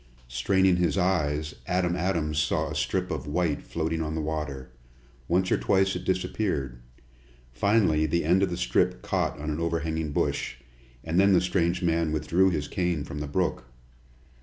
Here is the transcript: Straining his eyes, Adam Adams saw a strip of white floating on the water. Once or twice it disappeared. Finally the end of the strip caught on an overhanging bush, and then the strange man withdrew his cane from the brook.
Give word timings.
Straining 0.29 0.77
his 0.77 0.97
eyes, 0.97 1.53
Adam 1.67 1.95
Adams 1.95 2.39
saw 2.39 2.71
a 2.71 2.75
strip 2.75 3.11
of 3.11 3.27
white 3.27 3.61
floating 3.61 4.01
on 4.01 4.15
the 4.15 4.19
water. 4.21 4.71
Once 5.27 5.51
or 5.51 5.59
twice 5.59 5.95
it 5.95 6.05
disappeared. 6.05 6.79
Finally 7.53 8.07
the 8.07 8.25
end 8.25 8.41
of 8.41 8.49
the 8.49 8.57
strip 8.57 9.03
caught 9.03 9.37
on 9.39 9.51
an 9.51 9.59
overhanging 9.59 10.11
bush, 10.11 10.55
and 11.03 11.19
then 11.19 11.33
the 11.33 11.39
strange 11.39 11.83
man 11.83 12.11
withdrew 12.11 12.49
his 12.49 12.67
cane 12.67 13.03
from 13.03 13.19
the 13.19 13.27
brook. 13.27 13.65